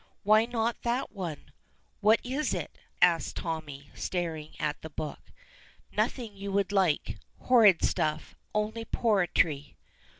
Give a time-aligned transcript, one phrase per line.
[0.23, 1.51] "Why not that one?
[1.99, 5.31] What is it?" asks Tommy, staring at the book.
[5.95, 7.19] "Nothing you would like.
[7.41, 8.33] Horrid stuff.
[8.55, 9.77] Only poetry."